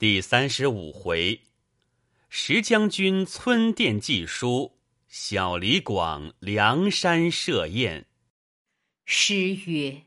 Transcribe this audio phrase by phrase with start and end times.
[0.00, 1.40] 第三十五回，
[2.28, 4.78] 石将军村店寄书，
[5.08, 8.06] 小李广梁山设宴。
[9.04, 10.02] 诗曰：“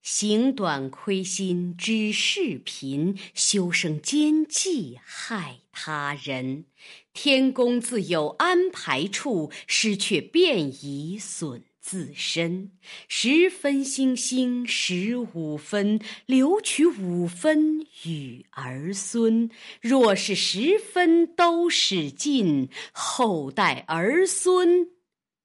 [0.00, 6.64] 行短亏心知世贫，修身奸计害他人。
[7.12, 12.72] 天公自有安排处，失却便已损。”自身
[13.08, 19.50] 十分星星十五分，留取五分与儿孙。
[19.80, 24.90] 若是十分都使尽，后代儿孙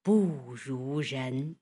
[0.03, 1.55] 不如人。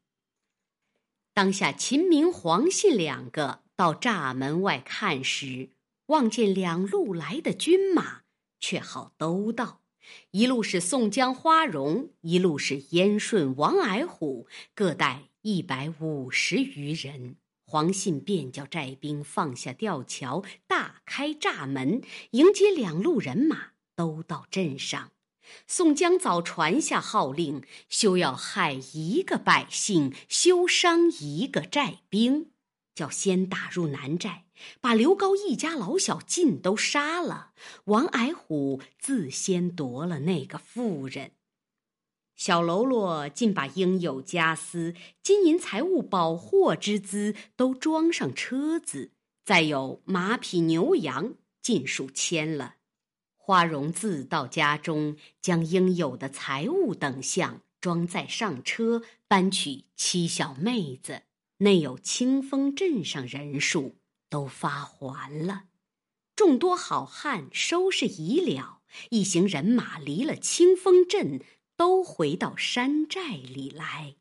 [1.36, 5.70] 当下秦明、黄信两个到栅门外看时，
[6.08, 8.23] 望见两路来的军马，
[8.59, 9.83] 却好都到。
[10.31, 17.38] 一路是宋江、花荣，一路是燕顺、王矮虎，各带一百五十余人。
[17.66, 25.11] 黄信便叫寨兵放下吊桥，大开栅门，迎接两路人马，都到镇上。
[25.67, 32.52] 宋江早传下号令，休要害一个百姓，休伤一个寨兵。
[32.95, 34.42] 叫先打入南寨，
[34.82, 37.52] 把刘高一家老小尽都杀了。
[37.86, 41.32] 王矮虎自先夺了那个妇人，
[42.36, 49.12] 小喽啰竟把应有家私、金银财物、宝货之资都装上车子，
[49.46, 52.76] 再有马匹牛羊，尽数牵了。
[53.36, 61.24] 花荣自到家中，将应有的财物等项装载上车，搬取妻小妹子。
[61.58, 63.96] 内有清风镇上人数
[64.34, 65.66] 都发还了，
[66.36, 68.80] 众多好汉收拾已了，
[69.12, 71.40] 一行人马离了清风镇，
[71.75, 74.16] 都回到山寨里来。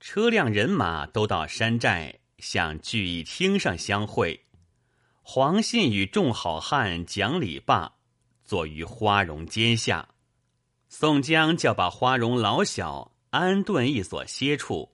[0.00, 4.46] 车辆人马都到山寨，向聚义厅上相会。
[5.22, 7.94] 黄信与众好汉讲礼罢，
[8.44, 10.08] 坐于花荣阶下。
[10.88, 14.90] 宋江叫把花荣老小安顿一所歇处。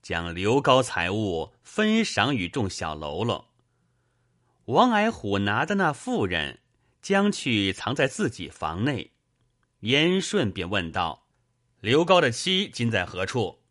[0.00, 3.44] 将刘高财物分赏与众小喽啰。
[4.68, 6.60] 王矮虎拿的那妇人，
[7.00, 9.12] 将去藏在自己房内。
[9.80, 11.26] 燕顺便问道
[11.80, 13.62] ：“刘高的妻今在何处？”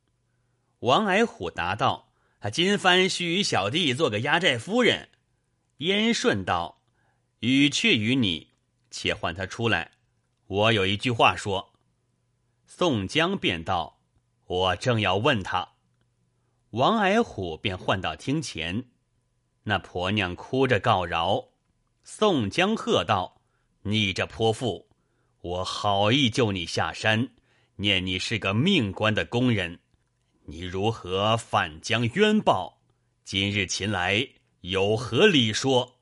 [0.82, 2.10] 王矮虎答道
[2.42, 5.10] ：“他今番须与小弟做个压寨夫人。”
[5.78, 6.82] 燕顺道
[7.42, 8.54] ：“语却与你，
[8.90, 9.92] 且唤他出来，
[10.48, 11.74] 我有一句话说。”
[12.66, 14.00] 宋江便道
[14.48, 15.74] ：“我正要问他。”
[16.72, 18.90] 王矮虎便唤到厅前，
[19.70, 21.50] 那婆娘哭着告饶。
[22.02, 23.42] 宋江喝道
[23.84, 24.88] ：“你这泼妇，
[25.42, 27.32] 我好意救你下山，
[27.76, 29.82] 念你是个命官的工人，
[30.46, 32.80] 你如何反将冤报？
[33.26, 34.30] 今日擒来，
[34.62, 35.98] 有何理说？”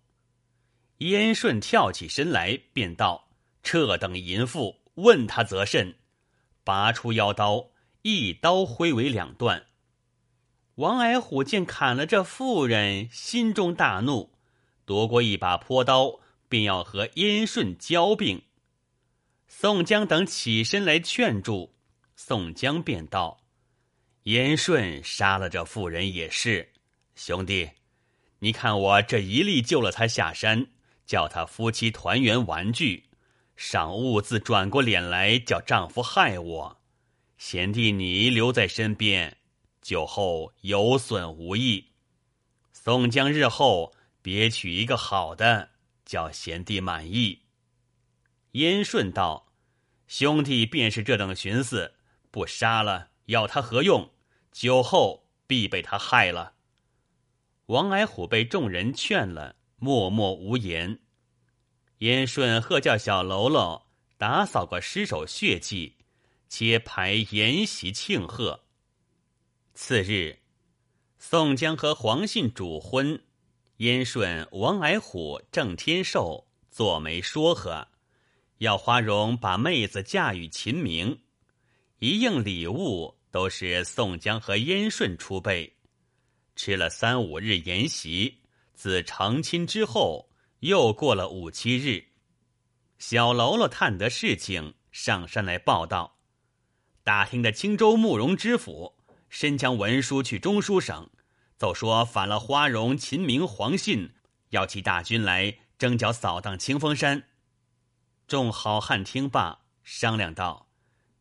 [1.00, 3.30] 燕顺跳起身来，便道
[3.64, 5.96] ：“这等淫妇，问他则甚？”
[6.64, 7.72] 拔出腰刀，
[8.04, 9.66] 一刀挥为两段。
[10.76, 14.34] 王矮虎见砍了这妇人，心中大怒，
[14.84, 16.20] 夺过一把坡刀，
[16.50, 18.42] 便要和燕顺交并。
[19.48, 21.74] 宋江等起身来劝住，
[22.18, 23.46] 宋江便道
[24.24, 26.74] ：“燕顺杀了这妇人也是，
[27.16, 27.70] 兄弟，
[28.40, 30.68] 你看我这一力救了他下山，
[31.06, 33.06] 叫他夫妻团圆玩具，
[33.56, 36.78] 赏物自转过脸来叫丈夫害我，
[37.38, 39.38] 贤弟你留在身边。”
[39.86, 41.92] 酒后有损无益，
[42.74, 45.70] 宋江日后别娶一个好的，
[46.04, 47.44] 叫贤弟满意。
[48.54, 49.54] 燕顺道
[50.10, 51.94] ：“兄弟便是这等寻思，
[52.32, 54.10] 不杀了要他何用？
[54.52, 56.56] 酒后必被他害了。”
[57.68, 61.00] 王矮虎被众人劝了，默默无言。
[62.00, 63.86] 燕顺喝叫小喽啰
[64.18, 65.98] 打扫过尸首血迹，
[66.50, 68.65] 且排筵席庆贺。
[69.78, 70.40] 次日，
[71.20, 73.22] 宋江和黄信主婚，
[73.78, 77.86] 燕顺、王矮虎、郑天寿做媒说和，
[78.60, 81.20] 要花荣把妹子嫁与秦明，
[82.00, 85.76] 一应礼物都是宋江和燕顺出备。
[86.56, 88.44] 吃了三五日筵席，
[88.74, 90.30] 自成亲之后，
[90.62, 92.02] 又过了五七日，
[92.98, 96.18] 小喽啰探得事情，上山来报道，
[97.04, 98.95] 打听的青州慕容知府。
[99.36, 101.10] 身将文书去中书省，
[101.58, 104.14] 奏说反了花荣、秦明、黄信，
[104.52, 107.22] 要起大军来征剿扫荡清风山。
[108.30, 110.70] 众好汉听罢，商量道：“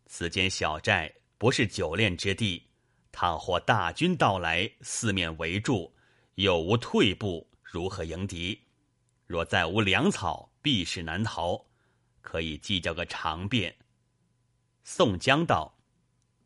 [0.06, 2.62] 此间小寨不是久恋之地，
[3.10, 5.92] 倘或大军到来，四面围住，
[6.36, 8.62] 有无退步，如何迎敌？
[9.26, 11.66] 若再无粮草，必是难逃，
[12.20, 13.74] 可以计较个长便。”
[14.84, 15.76] 宋江道：“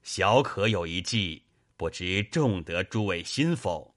[0.03, 1.45] 小可有一计，
[1.79, 3.95] 不知众得诸位心否？”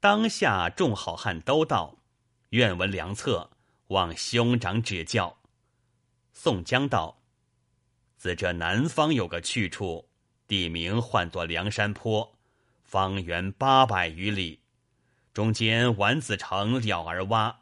[0.00, 1.98] 当下众好汉都道
[2.50, 3.50] ：“愿闻良策，
[3.88, 5.38] 望兄长指教。”
[6.32, 7.22] 宋江道
[8.16, 10.08] ：“自这南方有个去处，
[10.48, 12.38] 地名唤作梁山坡，
[12.82, 14.60] 方圆八百余里，
[15.34, 17.54] 中间丸子城了儿洼，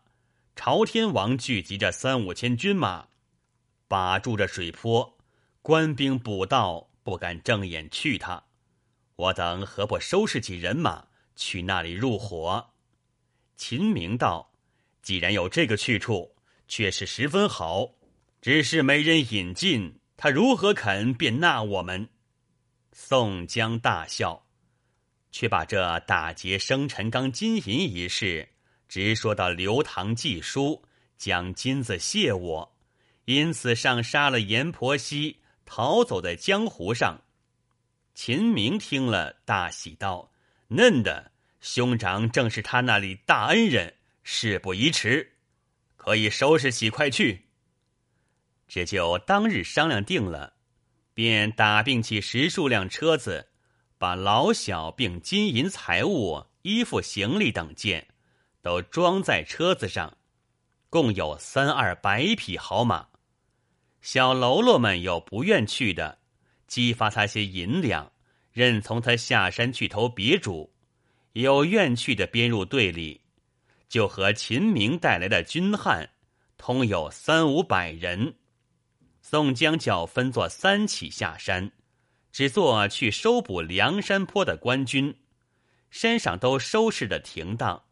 [0.54, 3.08] 朝天王聚集着三五千军马，
[3.88, 5.16] 把住着水坡。”
[5.60, 8.42] 官兵捕盗，不敢正眼去他。
[9.18, 12.70] 我等何不收拾起人马，去那里入伙？
[13.56, 14.52] 秦明道
[15.02, 16.36] ：“既然有这个去处，
[16.68, 17.90] 却是十分好。
[18.40, 22.08] 只是没人引进，他如何肯便纳我们？”
[22.94, 24.46] 宋江大笑，
[25.32, 28.48] 却把这打劫生辰纲金银一事，
[28.88, 30.84] 直说到刘唐寄书，
[31.16, 32.76] 将金子谢我，
[33.24, 35.40] 因此上杀了阎婆惜。
[35.64, 37.20] 逃走在江湖上，
[38.20, 40.32] 秦明听了大喜道
[40.66, 41.30] ：“嫩的
[41.60, 43.94] 兄长正是他那里大恩人，
[44.24, 45.34] 事不宜迟，
[45.96, 47.46] 可以收拾起快去。”
[48.66, 50.54] 这就当日商量定了，
[51.14, 53.50] 便打并起十数辆车子，
[53.98, 58.08] 把老小并金银财物、衣服行李等件
[58.60, 60.18] 都装在车子上，
[60.90, 63.10] 共有三二百匹好马。
[64.00, 66.17] 小喽啰们有不愿去的，
[66.68, 68.12] 激发他些银两，
[68.52, 70.70] 任从他下山去投别主；
[71.32, 73.22] 有愿去的编入队里，
[73.88, 76.10] 就和秦明带来的军汉，
[76.56, 78.36] 通有三五百人。
[79.20, 81.72] 宋江叫分作三起下山，
[82.30, 85.16] 只做去收捕梁山坡的官军，
[85.90, 87.82] 身上都收拾的停当，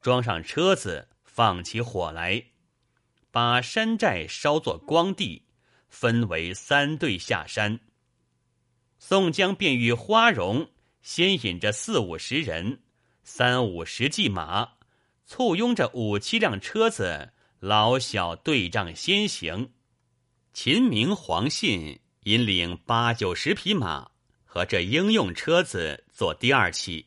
[0.00, 2.44] 装上车子，放起火来，
[3.30, 5.42] 把山寨烧作光地。
[5.90, 7.80] 分为三队下山。
[9.02, 10.68] 宋江便与花荣
[11.00, 12.82] 先引着四五十人，
[13.24, 14.74] 三五十骑马，
[15.24, 19.70] 簇拥着五七辆车子，老小对仗先行。
[20.52, 24.10] 秦明、黄信引领八九十匹马
[24.44, 27.06] 和这应用车子做第二期，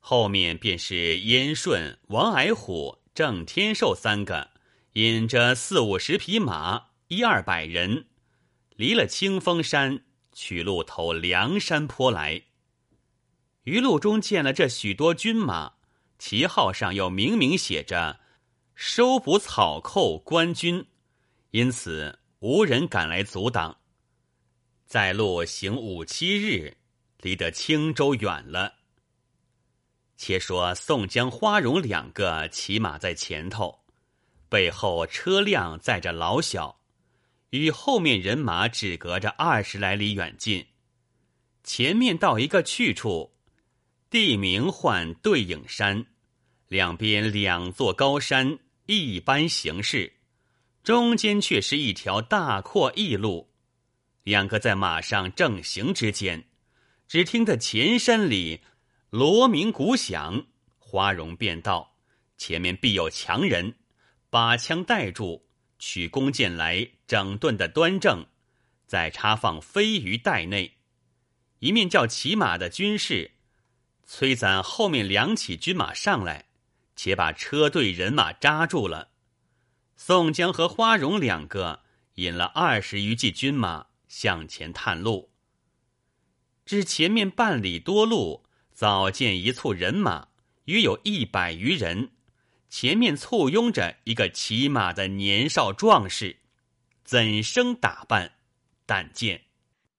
[0.00, 4.48] 后面便是燕顺、王矮虎、郑天寿三个，
[4.94, 6.86] 引着四五十匹马。
[7.08, 8.06] 一二百人，
[8.76, 10.02] 离了清风山，
[10.32, 12.42] 取路投梁山坡来。
[13.64, 15.74] 余路中见了这许多军马，
[16.18, 18.20] 旗号上又明明写着
[18.74, 20.86] “收捕草寇官军”，
[21.52, 23.78] 因此无人敢来阻挡。
[24.84, 26.76] 在路行五七日，
[27.18, 28.74] 离得青州远了。
[30.16, 33.80] 且说宋江、花荣两个骑马在前头，
[34.48, 36.81] 背后车辆载着老小。
[37.52, 40.68] 与后面人马只隔着二十来里远近，
[41.62, 43.34] 前面到一个去处，
[44.08, 46.06] 地名唤对影山，
[46.68, 50.14] 两边两座高山，一般形势，
[50.82, 53.52] 中间却是一条大阔驿路。
[54.22, 56.46] 两个在马上正行之间，
[57.06, 58.60] 只听得前山里
[59.10, 60.46] 锣鸣鼓响，
[60.78, 61.98] 花荣便道
[62.38, 63.74] ：“前面必有强人，
[64.30, 65.46] 把枪带住。”
[65.84, 68.24] 取弓箭来，整顿的端正，
[68.86, 70.76] 再插放飞鱼袋内。
[71.58, 73.32] 一面叫骑马的军士
[74.04, 76.44] 催攒后面两起军马上来，
[76.94, 79.08] 且把车队人马扎住了。
[79.96, 81.80] 宋江和花荣两个
[82.14, 85.32] 引了二十余骑军马向前探路。
[86.64, 90.28] 至前面半里多路，早见一簇人马，
[90.66, 92.12] 约有一百余人。
[92.74, 96.38] 前面簇拥着一个骑马的年少壮士，
[97.04, 98.32] 怎生打扮？
[98.86, 99.42] 但见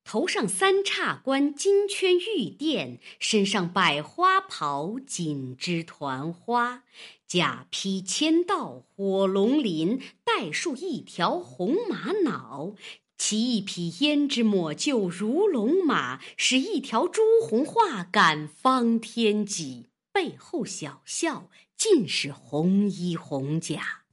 [0.03, 6.81] 头上三叉冠，金圈玉垫，身上百花袍，锦织团花，
[7.27, 12.75] 甲披千道火龙鳞，带束一条红玛瑙，
[13.19, 21.51] 骑一匹胭脂抹就如龙马，使一条朱红画赶方天戟，背后小笑。
[21.83, 24.03] 尽是红衣红甲，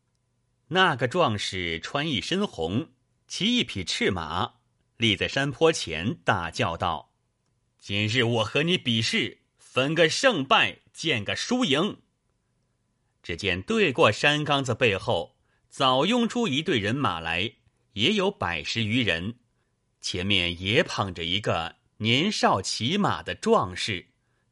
[0.66, 2.88] 那个壮士穿一身红，
[3.28, 4.54] 骑一匹赤马，
[4.96, 7.12] 立在山坡前，大叫道
[7.78, 11.98] ：“今日我和你比试，分个胜败，见个输赢。”
[13.22, 15.36] 只见对过山岗子背后，
[15.68, 17.52] 早拥出一队人马来，
[17.92, 19.36] 也有百十余人，
[20.00, 24.08] 前面也捧着一个年少骑马的壮士，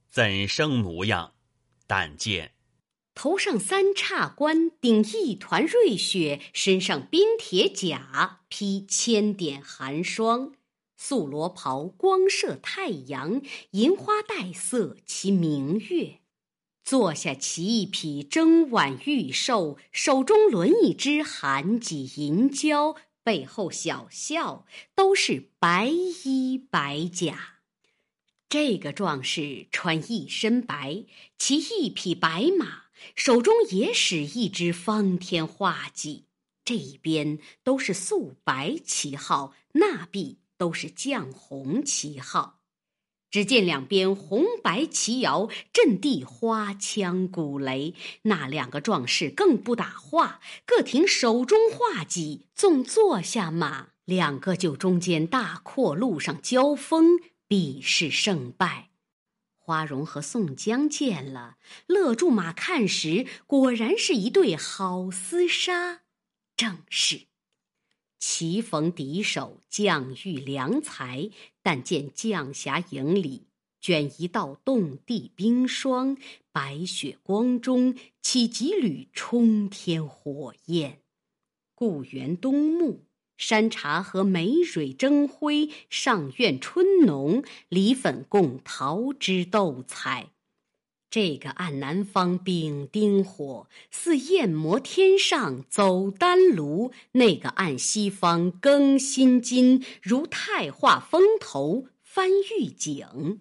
[0.09, 1.35] 怎生模样？
[1.89, 2.55] 但见。
[3.19, 10.53] 头上三叉冠，顶一团瑞雪，身上冰铁甲，披千点寒霜。
[10.97, 16.21] 素罗袍光射太阳，银花带色其明月。
[16.85, 22.95] 坐下骑一匹征宛玉兽，手中抡一支寒戟银蛟，
[23.25, 27.57] 背后小校都是白衣白甲。
[28.49, 31.05] 这个壮士穿一身白，
[31.37, 36.25] 骑一匹白马，手中也使一支方天画戟。
[36.65, 42.61] 这一边都是素白旗号，那壁都是绛红旗号。
[43.31, 47.95] 只见两边红白旗摇，阵地花枪鼓雷。
[48.23, 58.88] 那两个壮士更不打话，各挺手中画戟，纵坐下马，两个就中间大阔路上交锋，比试胜败。
[59.69, 66.05] 花荣和宋江见了，勒住马看时，果然是一对好厮杀，
[66.57, 67.27] 正是。
[68.19, 71.29] 棋逢敌手，将遇良才。
[71.63, 73.49] 但见将峡营里
[73.79, 76.17] 卷一道冻地冰霜，
[76.51, 81.03] 白雪光中起几缕冲天火焰。
[81.75, 83.05] 故园东木，
[83.39, 90.31] 山茶和梅蕊争辉，上苑春浓，梨粉共桃枝斗彩。
[91.09, 102.29] 这个按南方丙丁火，似焰魔天上走丹炉；那个按西方更新金，如太化风头翻
[102.59, 103.41] 玉井。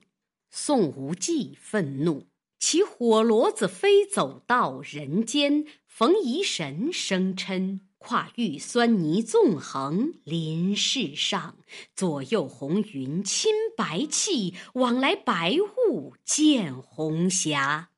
[0.49, 2.27] 宋无忌愤怒，
[2.59, 7.79] 其火骡子飞走到人间；冯夷神生嗔。
[8.07, 11.57] 跨玉酸泥纵横临世上，
[11.93, 15.57] 左右红云侵白气，往来白
[15.89, 17.89] 雾见红霞。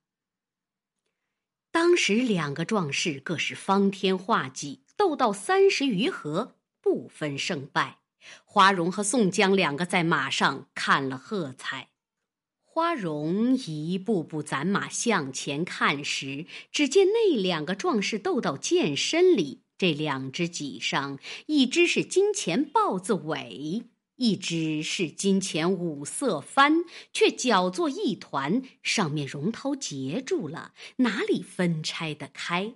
[1.71, 7.99] 当时两个壮士各是方天画戟，斗到三十余合，不分胜败。
[8.43, 11.89] 花荣和宋江两个在马上看了喝彩。
[12.63, 19.61] 花荣一步步攒马向前看时，只见那两个壮士斗到剑身里。
[19.79, 23.83] 这两只戟上，一只是金钱豹子尾，
[24.17, 26.83] 一只是金钱五色幡，
[27.13, 32.73] 却搅作一团，上面绒绦结住了，哪里分拆得开？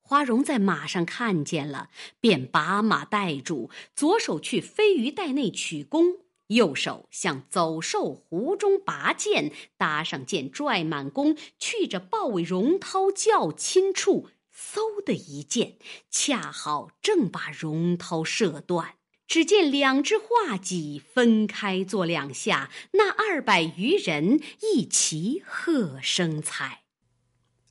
[0.00, 14.28] 花荣在马上看见了，便把马带住，左手去飞鱼袋内取弓，右手向走兽壶中拔剑，搭上剑拽满弓，去着豹尾绒绦较亲处。
[14.74, 15.76] 嗖的一箭，
[16.10, 18.94] 恰好正把绒绦射断。
[19.26, 26.82] 只见两只画戟分开做两下，那二百余人一齐喝声彩。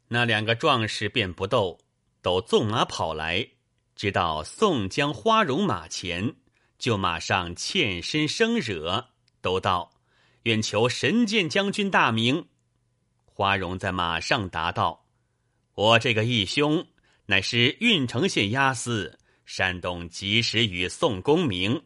[0.07, 1.77] 那两个壮士便不斗，
[2.21, 3.47] 都纵马跑来，
[3.95, 6.35] 直到宋江、花荣马前，
[6.79, 9.91] 就马上欠身生惹，都道
[10.43, 12.47] ：“愿求神剑将军大名。”
[13.25, 15.00] 花荣在马上答道。
[15.73, 16.85] 我这个义兄，
[17.27, 21.81] 乃是郓城县押司，山东及时雨宋公明。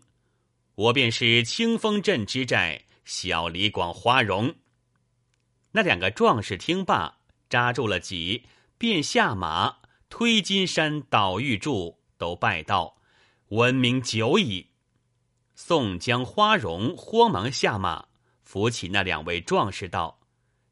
[0.73, 4.55] 我便是清风镇之寨小李广花荣。
[5.71, 9.77] 那两个壮士听罢，扎住了戟，便下马
[10.09, 12.97] 推金山倒玉柱，都拜道
[13.49, 14.71] ：“闻名久矣。”
[15.53, 18.07] 宋江、花荣慌忙下马，
[18.41, 20.19] 扶起那两位壮士道：“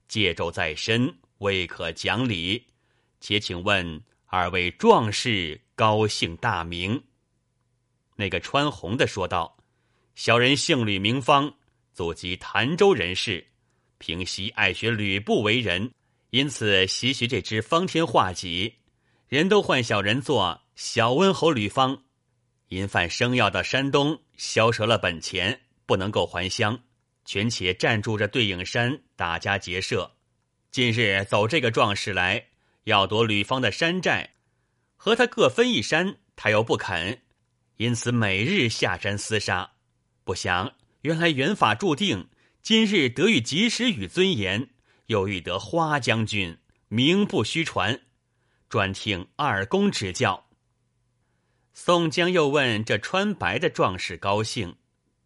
[0.09, 2.65] 戒咒在身，未可讲理。”
[3.23, 7.01] 且请问二位壮士高姓大名？
[8.17, 9.55] 那个穿红的说道
[10.13, 11.53] ：“小人姓吕，名方，
[11.93, 13.47] 祖籍潭州人士。
[13.97, 15.89] 平西爱学吕布为人，
[16.31, 18.79] 因此习学这支方天画戟。
[19.29, 22.03] 人都唤小人做小温侯吕方。
[22.67, 26.77] 因犯生要到山东，消折了本钱，不能够还乡，
[27.23, 30.11] 全且暂住着对影山打家劫舍。
[30.71, 32.47] 近日走这个壮士来。”
[32.83, 34.31] 要夺吕方的山寨，
[34.95, 37.21] 和他各分一山，他又不肯，
[37.77, 39.71] 因此每日下山厮杀。
[40.23, 42.29] 不想原来缘法注定，
[42.61, 44.69] 今日得遇及时与尊严，
[45.07, 48.01] 又遇得花将军，名不虚传。
[48.69, 50.49] 专听二公指教。
[51.73, 54.75] 宋江又问这穿白的壮士高兴，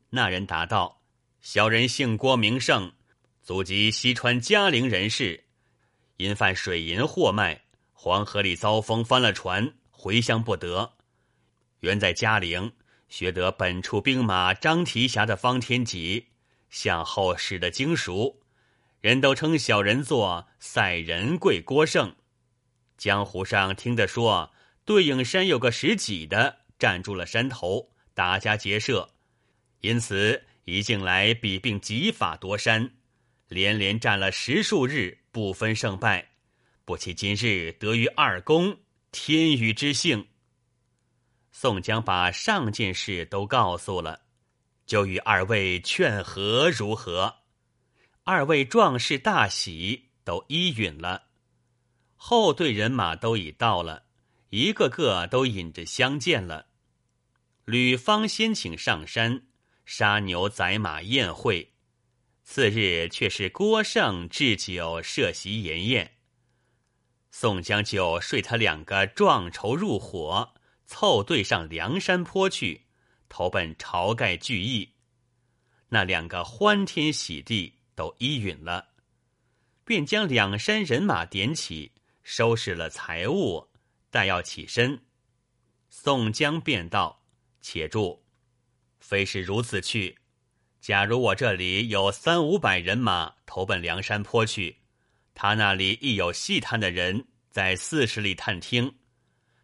[0.10, 1.02] 那人答道
[1.42, 2.92] ：“小人姓郭，名胜，
[3.42, 5.46] 祖籍西川嘉陵人士。”
[6.18, 7.62] 因犯水银货卖，
[7.94, 10.94] 黄河里遭风翻了船，回乡不得。
[11.80, 12.74] 原在嘉陵
[13.08, 16.28] 学得本处兵马张提辖的方天戟，
[16.70, 18.42] 向后使得精熟，
[19.00, 22.16] 人都称小人作赛仁贵郭胜。
[22.98, 24.52] 江湖上听得说，
[24.86, 29.08] 对影山有个十几的站住了山头，打家劫舍，
[29.82, 32.92] 因此一进来比并戟法夺山，
[33.48, 36.32] 连连战了十数日，不分胜败。
[36.84, 38.76] 不期今日得于二公，
[39.12, 40.26] 天与之幸。
[41.52, 44.22] 宋江把上件事都告诉了，
[44.88, 47.36] 就与二位劝和如何？
[48.24, 51.26] 二位壮士大喜，都依允了。
[52.16, 54.06] 后队人马都已到了，
[54.50, 56.66] 一个个都引着相见了。
[57.64, 59.44] 吕方先请上山
[59.86, 61.74] 杀牛宰马宴会，
[62.50, 66.14] 次日却是郭盛置酒设席筵宴。
[67.30, 72.86] 宋江就睡他两个壮筹入伙，凑对上梁山坡去，
[73.28, 74.94] 投奔晁盖聚义。
[75.90, 78.94] 那两个欢天喜地都依允了，
[79.84, 81.92] 便将两山人马点起。
[82.24, 83.68] 收拾了财物，
[84.10, 85.06] 待要起身，
[85.90, 87.26] 宋江便道
[87.62, 88.24] ：“且住，
[89.00, 90.17] 非是如此去。
[90.88, 94.78] 假如我这里有三五百人马投奔梁山坡去，
[95.36, 98.96] 他那里亦有细探的人在四十里探听，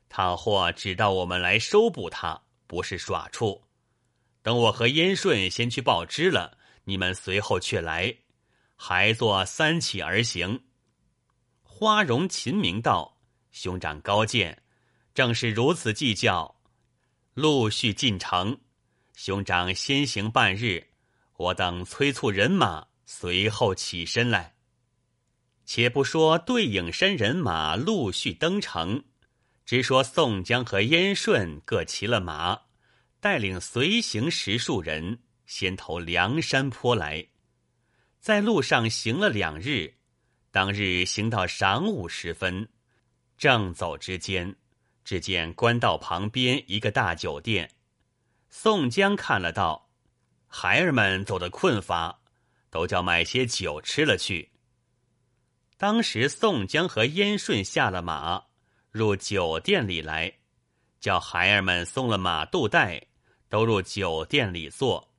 [0.10, 3.64] 倘或知道我们来收捕他，不是耍处。
[4.42, 8.14] 等我和燕顺先去报知了，你们随后却来，
[8.76, 10.66] 还做三起而行。”
[11.64, 13.18] 花荣、秦明道
[13.50, 14.62] ：“兄长高见，
[15.14, 16.54] 正是如此计较。
[17.34, 18.60] 陆续进城，
[19.16, 20.86] 兄长先行半日，
[21.38, 24.56] 我等催促人马，随后起身来。
[25.66, 29.04] 且不说对影山人马陆续登城，
[29.66, 32.62] 只说宋江和燕顺各骑了马，
[33.20, 37.28] 带领随行十数人，先投梁山坡来，
[38.20, 39.96] 在路上行了两日。”
[40.54, 42.70] 当日行到晌午时分，
[43.40, 44.56] 正走之间，
[45.04, 47.72] 只见官道旁边一个大酒店。
[48.52, 49.83] 宋江看了道
[50.56, 52.22] ：“孩儿们走得困乏，
[52.70, 54.52] 都叫买些酒吃了去。”
[55.78, 58.44] 当时宋江和燕顺下了马，
[58.92, 60.32] 入酒店里来，
[61.00, 63.08] 叫孩儿们松了马肚带，
[63.50, 65.12] 都入酒店里坐。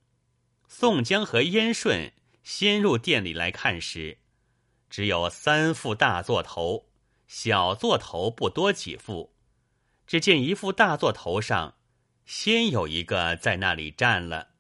[0.69, 2.13] 宋江和燕顺
[2.45, 4.17] 先入店里来看时。
[4.89, 6.87] 只有三副大座头，
[7.27, 9.35] 小座头不多几副。
[10.07, 11.75] 只见一副大座头上，
[12.25, 14.54] 先有一个在那里站了。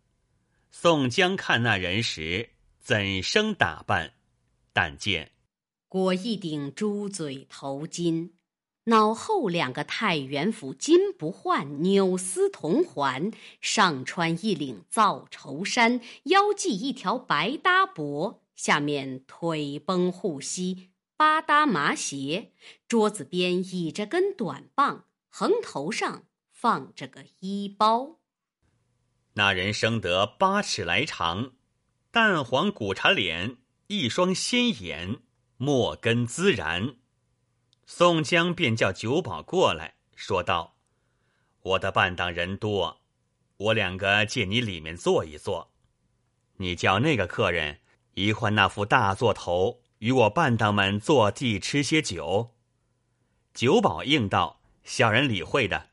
[0.77, 4.15] 宋江看那人时，怎生打扮？
[4.73, 5.31] 但见
[5.89, 8.33] 裹一顶猪嘴头巾，
[8.87, 18.41] 脑后两个太原府金不换纽丝铜环，上穿一领皂绸衫，腰系一条白搭帛。
[18.57, 22.51] 下面腿绷护膝，八搭麻鞋，
[22.89, 28.19] 桌子边倚着根短棒，横头上放着个衣包。
[29.35, 31.53] 那人生得八尺来长，
[32.11, 33.57] 淡黄古茶脸，
[33.89, 35.21] 一双鲜眼，
[35.57, 36.97] 墨根孜然。
[37.87, 40.77] 宋江便叫酒保过来，说道
[41.63, 43.03] ：“我的伴当人多，
[43.57, 45.73] 我两个借你里面坐一坐，
[46.57, 47.81] 你叫那个客人。”
[48.15, 52.55] 一换那副大座头，与我伴当们坐地吃些酒。
[53.53, 55.91] 酒保应道：“小人理会的。”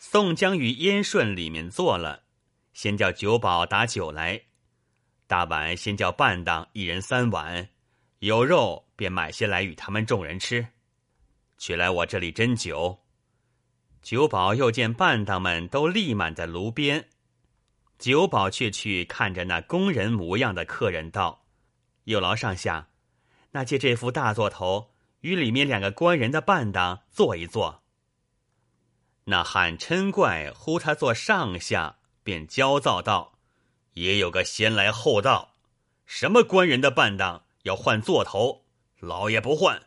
[0.00, 2.24] 宋江与燕顺里面坐了，
[2.76, 4.38] 先叫酒保打酒来。
[5.26, 7.70] 大碗先叫半当一人三碗，
[8.18, 10.68] 有肉便买些来与他们众人吃。
[11.56, 12.98] 取来我这里斟酒。
[14.02, 17.08] 酒保又见半当们都立满在炉边。
[17.98, 21.46] 酒保却去看着那工人模样的客人道
[22.04, 22.90] ：“有劳上下，
[23.52, 27.82] 那借这副大座头与里面两个官人的半当坐一坐。”
[29.24, 33.38] 那汉嗔怪呼他做上下，便焦躁道
[33.94, 35.54] ：“也有个先来后到，
[36.06, 38.64] 什么官人的伴当要换座头，
[38.98, 39.80] 老爷不换。”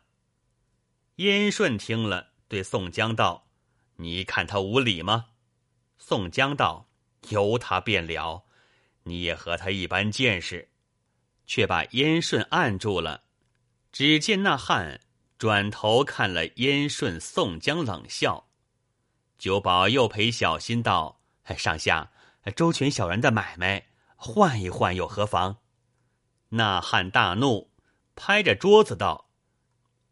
[1.17, 3.49] 燕顺听了，对宋江道
[3.97, 5.25] ：“你看他无礼吗？”
[5.99, 6.85] 宋江道。
[7.27, 8.45] 由他便了，
[9.03, 10.69] 你也和他一般见识，
[11.45, 13.23] 却把燕顺按住了。
[13.91, 15.01] 只见那汉
[15.37, 18.47] 转头看了燕顺、宋江，冷笑。
[19.37, 21.19] 酒保又陪小心道
[21.57, 22.09] ：“上下
[22.55, 25.57] 周全小人的买卖，换一换又何妨？”
[26.49, 27.71] 那汉大怒，
[28.15, 29.29] 拍着桌子道：“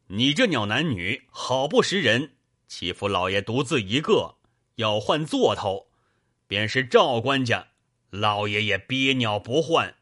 [0.08, 2.36] 你这鸟男女，好不识人！
[2.68, 4.36] 欺负老爷独自一个，
[4.76, 5.88] 要换座头。”
[6.48, 7.68] 便是赵官家，
[8.10, 9.96] 老爷也憋鸟不换。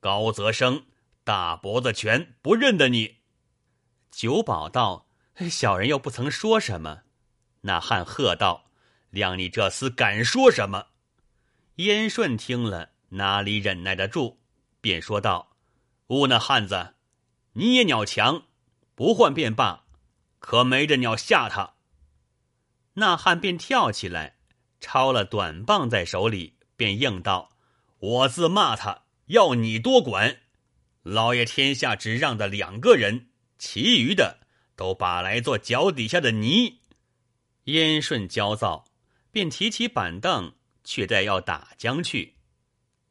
[0.00, 0.86] 高泽生、
[1.24, 3.18] 大脖子全不认得你。
[4.10, 5.08] 酒保道
[5.50, 7.02] ：“小人又不曾说什么。
[7.62, 8.70] 那汉喝道
[9.12, 10.86] ：“谅你这厮敢说什么？”
[11.84, 14.38] 燕顺听了，哪里忍耐得住，
[14.82, 15.56] 便说道
[16.08, 16.94] ：“呜那汉子，
[17.54, 18.42] 你也鸟强，
[18.94, 19.84] 不换便罢，
[20.38, 21.74] 可没这鸟吓他。”
[22.94, 24.36] 那汉便跳起来，
[24.78, 27.50] 抄了短棒在手里，便应道
[27.98, 30.40] ：“我自骂他，要你多管。
[31.02, 34.40] 老爷天下只让的两个人，其余的
[34.76, 36.80] 都把来做脚底下的泥。”
[37.64, 38.84] 燕顺焦躁，
[39.30, 40.52] 便提起板凳，
[40.90, 42.34] 却待要打将去。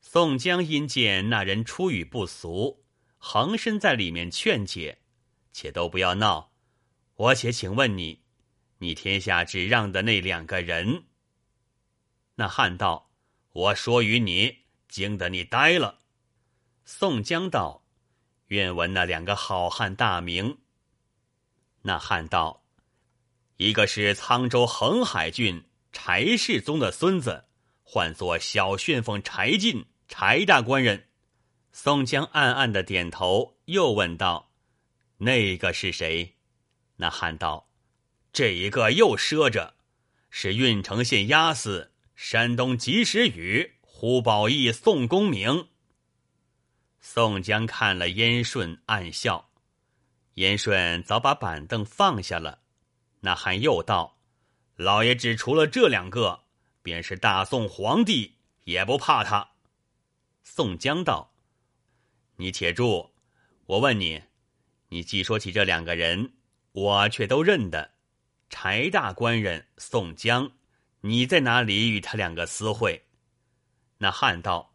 [0.02, 2.84] 宋江因见那人出语不俗，
[3.18, 5.00] 横身在里面劝解
[5.54, 6.52] ：“且都不要闹，
[7.15, 8.22] 我且请问你，
[8.80, 11.06] 你天下只让的那两个人？”
[12.36, 13.12] 那汉道
[13.54, 14.58] ：“我说与你，
[14.89, 16.02] 惊得你呆了。”
[16.84, 17.86] 宋江道
[18.48, 20.58] ：“愿闻那两个好汉大名。”
[21.84, 22.65] 那汉道。
[23.56, 25.63] 一个是沧州横海郡
[25.94, 27.46] 柴世宗的孙子，
[27.91, 31.08] 唤作小旋风柴进，柴大官人。
[31.71, 34.52] 宋江暗暗的点头，又问道
[35.17, 36.36] ：“那个是谁？”
[36.97, 37.71] 那汉道
[38.32, 39.73] ：“这一个又赊着，
[40.30, 45.69] 是郓城县押司山东及时雨胡宝义宋公明。”
[47.02, 49.49] 宋江看了燕顺，暗笑。
[50.36, 52.60] 燕顺早把板凳放下了。
[53.21, 54.19] 那汉又道
[54.78, 56.43] ：“老爷只除了这两个，
[56.89, 59.52] 便是大宋皇帝也不怕他。”
[60.41, 61.32] 宋江道
[62.38, 63.12] ：“你且住，
[63.67, 64.23] 我问你，
[64.88, 66.34] 你既说起这两个人，
[66.71, 67.91] 我却都认得。
[68.49, 70.52] 柴大官人宋江，
[71.02, 73.06] 你在哪里与他两个私会？”
[73.99, 74.73] 那汉道：“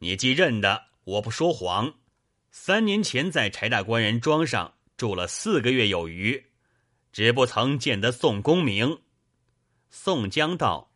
[0.00, 1.92] 你既认得，我不说谎。
[2.50, 6.46] 三年前在柴大官人庄上住了四个月有余。”
[7.12, 9.02] 只不曾见得宋公明。
[9.90, 10.89] 宋江道：“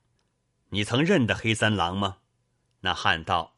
[0.75, 2.19] 你曾认得黑三郎吗？”
[2.83, 3.57] 那汉道：“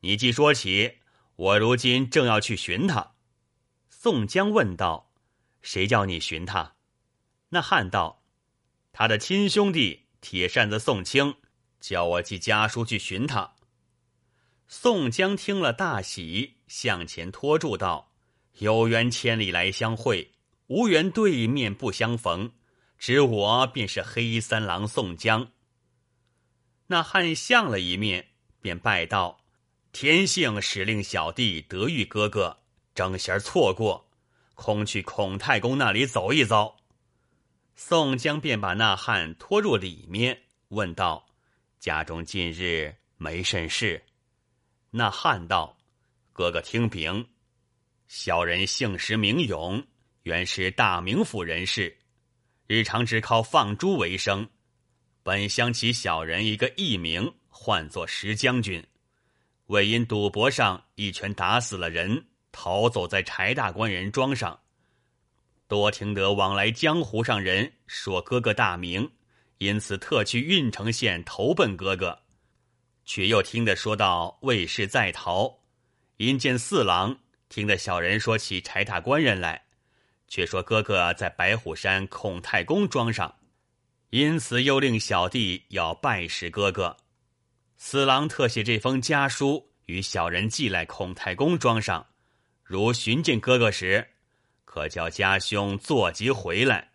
[0.00, 0.94] 你既说起，
[1.36, 3.12] 我如今正要去寻他。”
[3.90, 5.12] 宋江问道
[5.60, 6.76] ：“谁叫你寻他？”
[7.50, 8.22] 那汉道
[8.90, 11.34] ：“他的亲兄弟铁扇子宋清，
[11.78, 13.54] 叫我寄家书去寻他。”
[14.66, 18.12] 宋江听了大喜，向前拖住道
[18.58, 20.32] ：“有缘千里来相会。”
[20.68, 22.50] 无缘对面不相逢，
[22.98, 25.52] 指我便是黑三郎宋江。
[26.86, 28.28] 那汉相了一面，
[28.60, 29.40] 便拜道
[29.92, 32.58] ：“天幸使令小弟得遇哥哥，
[32.94, 34.08] 正贤错过，
[34.54, 36.76] 空去孔太公那里走一遭。”
[37.74, 41.26] 宋江便把那汉拖入里面，问道
[41.78, 44.02] ：“家中近日没甚事？”
[44.90, 45.76] 那汉道
[46.32, 47.26] ：“哥哥听禀，
[48.08, 49.86] 小人姓石名勇。”
[50.26, 51.96] 原是大名府人士，
[52.66, 54.48] 日常只靠放猪为生。
[55.26, 58.80] 本乡起小人一个艺名，唤作石将军。
[59.66, 64.56] 为因赌博上一拳打死了人，逃走在柴大官人庄上。
[65.66, 69.10] 多听得往来江湖上人说哥哥大名，
[69.58, 72.16] 因此特去郓城县投奔哥哥。
[73.04, 75.58] 却又听得说到魏氏在逃，
[76.18, 79.64] 因见四郎，听得小人说起柴大官人来。
[80.28, 83.34] 却说哥哥在白虎山孔太公庄上，
[84.10, 86.96] 因此又令小弟要拜师哥哥。
[87.76, 92.06] 四郎特写这封家书与小人寄来孔太公庄上，
[92.62, 94.08] 如寻见哥哥时，
[94.64, 96.92] 可叫家兄坐骑回来。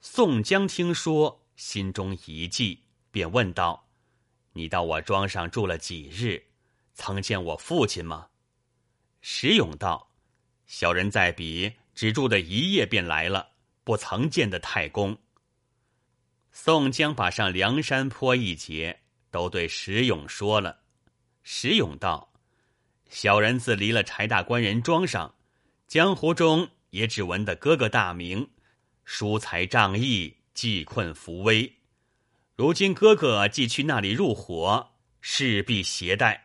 [0.00, 2.78] 宋江听说，心中一悸，
[3.10, 3.88] 便问道
[4.54, 6.42] ：“你到我庄上住了几日？
[6.94, 8.28] 曾见我父亲吗？”
[9.20, 10.10] 石勇道
[10.66, 13.50] ：“小人在彼。”只住的一夜便来了，
[13.84, 15.18] 不曾见的太公。
[16.52, 20.80] 宋江把上梁山坡一节都对石勇说了。
[21.42, 22.32] 石勇道
[23.08, 25.34] ：“小人自离了柴大官人庄上，
[25.86, 28.50] 江湖中也只闻得哥哥大名，
[29.04, 31.76] 疏财仗义，济困扶危。
[32.56, 36.44] 如今哥哥既去那里入伙，势必携带。”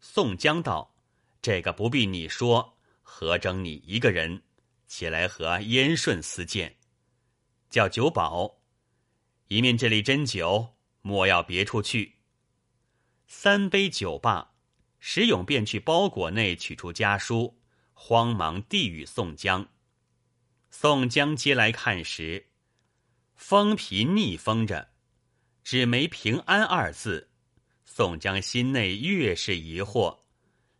[0.00, 0.94] 宋江道
[1.40, 4.42] ：“这个不必你说，何争你一个人？”
[4.86, 6.74] 起来和燕顺私见，
[7.70, 8.56] 叫酒保，
[9.52, 12.18] 一面这里斟酒，莫要别处去。
[13.26, 14.54] 三杯酒罢，
[15.00, 17.58] 石勇便去包裹内取出家书，
[17.92, 19.68] 慌忙递与宋江。
[20.70, 22.50] 宋江接来看时，
[23.34, 24.92] 封皮逆封着，
[25.64, 27.32] 只没“平安”二字。
[27.84, 30.20] 宋江心内越是疑惑，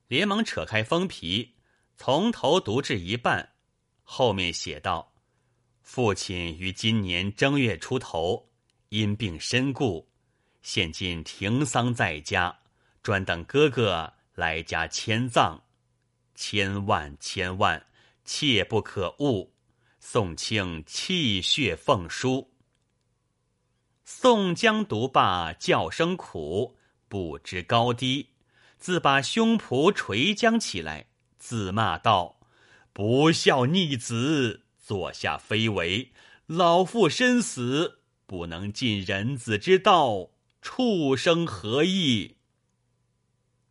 [0.06, 1.56] 连忙扯开封皮，
[1.96, 3.54] 从头读至一半。
[4.04, 5.12] 后面写道
[5.82, 8.49] ：“父亲于今年正月出头
[8.90, 10.08] 因病身故，
[10.62, 12.58] 现今停丧在家，
[13.04, 15.62] 专等哥哥来家迁葬。
[16.34, 17.86] 千万千万，
[18.24, 19.52] 切不可误！
[20.00, 22.50] 宋清泣血奉书。
[24.04, 26.76] 宋江读罢，叫声苦，
[27.08, 28.30] 不知高低，
[28.76, 31.06] 自把胸脯捶将起来，
[31.38, 32.40] 自骂道
[32.92, 36.10] ：“不孝逆子，坐下非为！
[36.46, 37.99] 老父身死，
[38.30, 40.30] 不能尽人子之道，
[40.62, 42.36] 畜生何意？”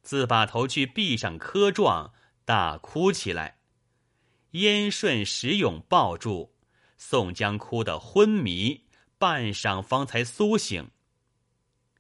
[0.04, 2.12] 自把头去壁上磕撞，
[2.44, 3.60] 大哭起来。
[4.52, 6.58] 燕顺、石勇抱住
[6.98, 8.84] 宋江，哭得昏迷。
[9.18, 10.92] 半晌方才苏醒。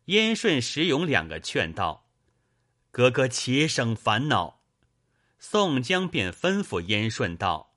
[0.06, 2.10] 燕顺、石勇两个劝道
[2.92, 4.62] ：“哥哥且省烦恼。”
[5.40, 7.74] 宋江便吩咐燕顺道：“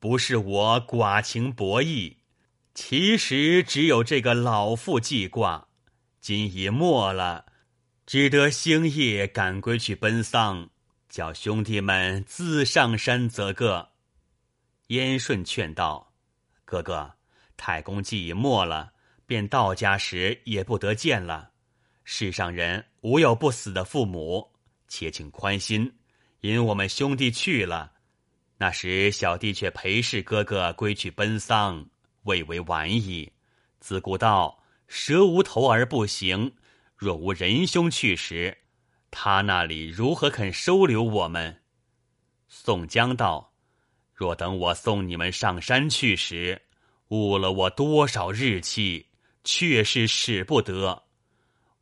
[0.00, 2.18] 不是我寡情薄义，
[2.74, 5.68] 其实只有这个老妇记挂，
[6.20, 7.46] 今已没了，
[8.04, 10.68] 只得星夜赶归去奔丧，
[11.08, 13.90] 叫兄弟们自上山则个。”
[14.88, 16.12] 燕顺劝道
[16.66, 17.14] ：“哥哥。”
[17.56, 18.92] 太公既已没了，
[19.26, 21.52] 便到家时也不得见了。
[22.02, 24.50] 世上人无有不死的父母，
[24.88, 25.94] 且请宽心，
[26.40, 27.92] 因我们兄弟去了，
[28.58, 31.88] 那时小弟却陪侍哥哥归去奔丧，
[32.24, 33.32] 未为晚矣。
[33.80, 36.54] 自古道蛇无头而不行，
[36.96, 38.58] 若无仁兄去时，
[39.10, 41.62] 他那里如何肯收留我们？
[42.48, 43.54] 宋江道
[44.12, 46.60] ：“若等我送你们上山去时。”
[47.08, 49.06] 误了我多少日期，
[49.44, 51.04] 却是使不得。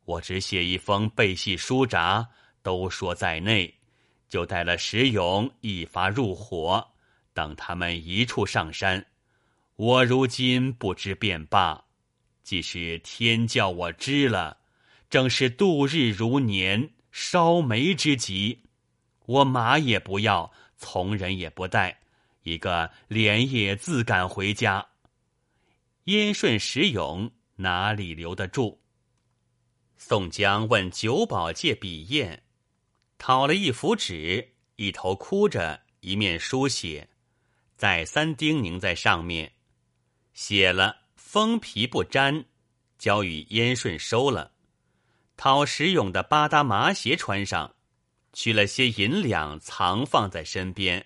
[0.03, 2.27] 我只写一封背细书札，
[2.61, 3.73] 都说在内，
[4.27, 6.85] 就带了石勇一发入伙，
[7.33, 9.03] 等他们一处上山。
[9.75, 11.85] 我如今不知便罢，
[12.43, 14.59] 既是天叫我知了，
[15.09, 18.59] 正是度日如年、烧煤之急。
[19.25, 22.01] 我马也不要，从人也不带，
[22.43, 24.85] 一个连夜自赶回家。
[26.03, 28.77] 燕顺、石勇哪里留得住？
[29.97, 32.43] 宋江问九保借笔砚，
[33.17, 37.09] 讨了一幅纸，一头哭着，一面书写，
[37.75, 39.52] 再三叮咛在上面。
[40.33, 42.45] 写了，封皮不沾，
[42.97, 44.51] 交与燕顺收了。
[45.37, 47.75] 讨石勇的八搭麻鞋穿上，
[48.31, 51.05] 取了些银两藏放在身边，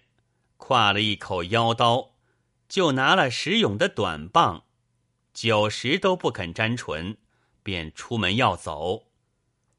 [0.58, 2.16] 挎了一口腰刀，
[2.70, 4.66] 就拿了石勇的短棒。
[5.34, 7.18] 九十都不肯沾唇，
[7.64, 9.08] 便出门要走。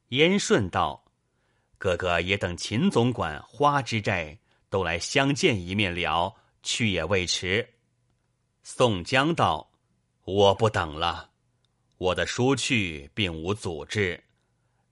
[0.09, 1.05] 燕顺道
[1.79, 4.39] ：“哥哥也等秦总管、花之寨
[4.71, 7.75] 都来相见一面了，去也未迟。”
[8.71, 9.71] 宋江道
[10.25, 11.31] ：“我不等了，
[11.97, 14.23] 我的书去并无阻滞。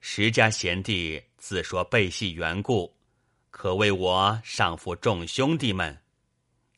[0.01, 2.97] 石家贤弟自说背戏缘故，
[3.51, 6.01] 可为我上负众兄弟们。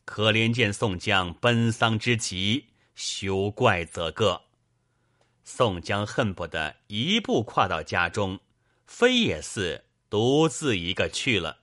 [0.03, 4.41] 可怜见宋江奔丧之急。”休怪则个，
[5.45, 8.41] 宋江恨不得一步跨到家中，
[8.85, 11.59] 非也似独自一个去了。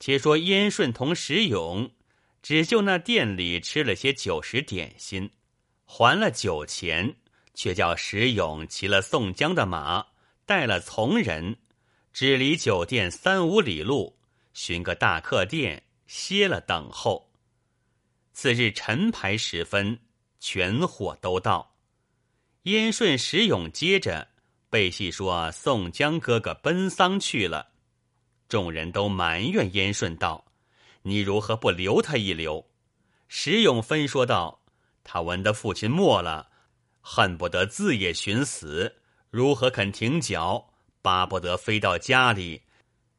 [0.00, 1.90] 且说燕顺同石勇，
[2.42, 5.30] 只就那店里吃了些酒食点心，
[5.84, 7.16] 还了酒钱，
[7.54, 10.06] 却叫石勇骑了宋江的马，
[10.46, 11.56] 带了从人，
[12.12, 14.18] 只离酒店三五里路，
[14.54, 17.30] 寻个大客店歇了等候。
[18.32, 19.98] 次日晨牌时分，
[20.38, 21.74] 全伙都到。
[22.62, 24.28] 燕顺、石勇接着
[24.70, 27.72] 背戏说：“宋江哥哥奔丧去了。”
[28.48, 30.44] 众人都埋怨燕顺道
[31.02, 32.68] ：“你如何不留他一留？”
[33.28, 34.62] 石勇分说道
[35.04, 36.50] ：“他闻得父亲没了，
[37.00, 38.96] 恨不得自也寻死，
[39.30, 40.72] 如何肯停脚？
[41.02, 42.62] 巴不得飞到家里，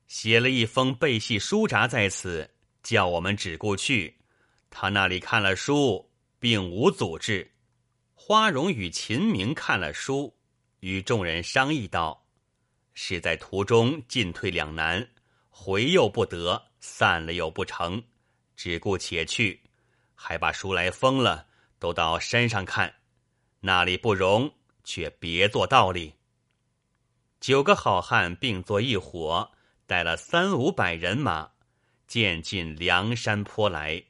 [0.07, 2.49] 写了一封背戏书札在此，
[2.83, 4.17] 叫我们只顾去。”
[4.71, 7.51] 他那里看了书，并无阻滞。
[8.13, 10.35] 花荣与秦明看了书，
[10.81, 12.27] 与众人商议道
[12.93, 15.09] ：“是在途中进退两难，
[15.49, 18.03] 回又不得，散了又不成，
[18.55, 19.61] 只顾且去，
[20.15, 22.93] 还把书来封了，都到山上看。
[23.61, 26.13] 那里不容，却别做道理。”
[27.39, 29.51] 九个好汉并作一伙，
[29.85, 31.51] 带了三五百人马，
[32.05, 34.03] 渐进梁山坡来。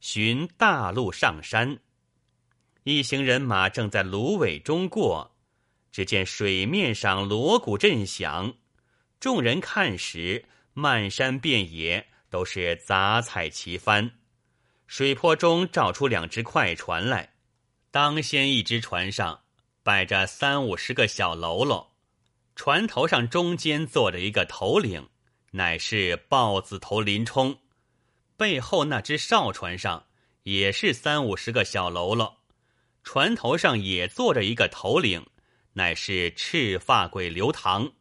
[0.00, 1.78] 寻大路上山，
[2.84, 5.36] 一行人马正在芦苇中过，
[5.90, 8.54] 只见水面上锣鼓震响。
[9.18, 10.44] 众人看时，
[10.78, 14.10] 漫山遍野都是杂彩旗帆，
[14.86, 17.32] 水泊中照出两只快船来，
[17.90, 19.40] 当先一只船上
[19.82, 21.94] 摆着三五十个小喽啰，
[22.54, 25.08] 船头上中间坐着一个头领，
[25.52, 27.54] 乃是豹子头林冲；
[28.36, 30.04] 背后那只哨船上
[30.42, 32.42] 也是三五十个小喽啰，
[33.02, 35.26] 船头上也坐着一个头领，
[35.72, 37.92] 乃是赤发鬼刘唐。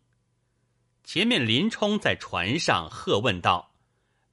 [1.05, 3.75] 前面林冲在船上喝问道：“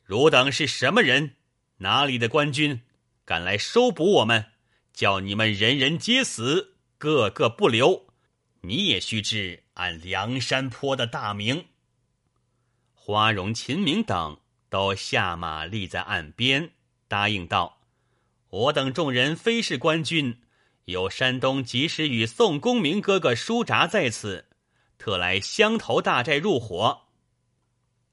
[0.04, 1.36] 汝等是什么人？
[1.76, 2.80] 哪里的官军？
[3.26, 4.46] 敢来收捕我们？
[4.94, 8.06] 叫你们人人皆死，个个不留！
[8.62, 11.66] 你也须知俺梁山坡的大名。”
[12.94, 16.70] 花荣、秦明等都下马立在岸边，
[17.06, 17.82] 答应道
[18.48, 20.40] ：“我等众人非是官军，
[20.86, 24.46] 有山东及时雨宋公明哥哥书札在此。”
[25.02, 27.08] 特来乡头大寨入伙。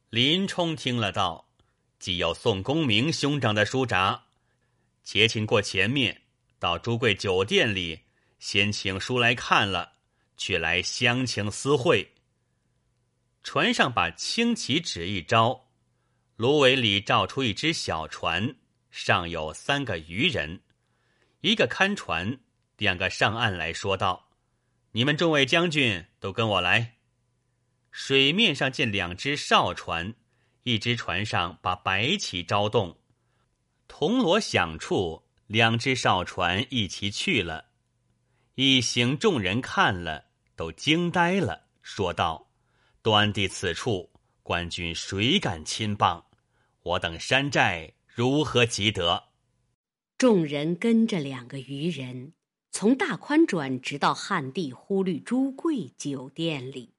[0.09, 1.47] 林冲听了道
[1.99, 4.23] ：“既有宋公明兄长的书札，
[5.03, 6.23] 且请过前面
[6.57, 8.05] 到朱贵酒店里，
[8.39, 9.97] 先请书来看了，
[10.35, 12.11] 却来乡情私会。”
[13.43, 15.67] 船上把青旗指一招，
[16.37, 18.55] 芦苇里照出一只小船，
[18.89, 20.61] 上有三个渔人，
[21.41, 22.39] 一个看船，
[22.77, 24.28] 两个上岸来说道。
[24.91, 26.95] 你们众位将军都跟我来。
[27.91, 30.13] 水面上见两只哨船，
[30.63, 32.97] 一只船上把白旗招动，
[33.87, 37.65] 铜锣响处，两只哨船一齐去了。
[38.55, 40.25] 一行众人看了，
[40.55, 42.51] 都惊呆了，说道
[43.01, 44.11] ：“端地此处，
[44.43, 46.23] 官军谁敢侵谤？
[46.81, 49.29] 我等山寨如何及得？”
[50.17, 52.33] 众人跟着两个渔人。
[52.71, 56.93] 从大宽转直到汉地忽律朱贵酒店里，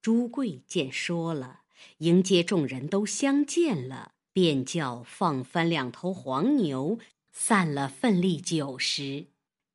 [0.00, 1.62] 朱贵见说了，
[1.98, 6.98] 迎接众人都相见了，便叫放翻两头黄牛，
[7.30, 9.26] 散了奋力酒食，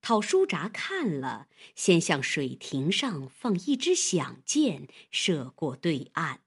[0.01, 6.39] 讨书札看了，先向水亭上放一支响箭，射过对岸，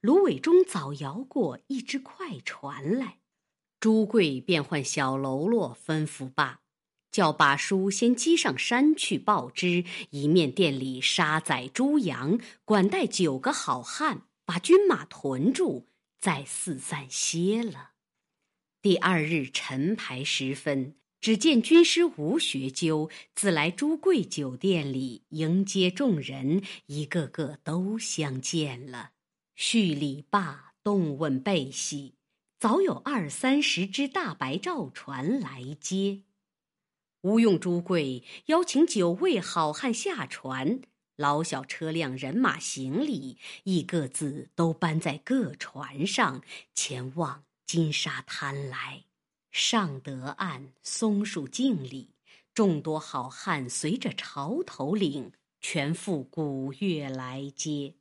[0.00, 3.18] 芦苇中早摇过一只快船来，
[3.80, 6.60] 朱贵便唤小喽啰吩咐罢。
[7.18, 15.88] 叫把书先击上山去报知，一面店里杀宰猪羊，管带九个好汉，把军马屯住，
[16.20, 17.90] 再四散歇了。
[18.80, 29.10] 第二日晨牌时分，只见军师吴学究自来朱贵酒店里迎接众人，一个个都相见了，
[29.56, 32.14] 叙礼罢，动问备喜，
[32.60, 36.20] 早有二三十只大白赵船来接。
[37.22, 40.80] 吴用、朱贵邀请九位好汉下船，
[41.16, 46.42] 老小车辆、人马、行李，亦各自都搬在各船上，
[46.76, 49.04] 前往金沙滩来。
[49.50, 52.10] 上得岸，松树径里，
[52.54, 57.94] 众多好汉随着潮头领，全赴古月来接。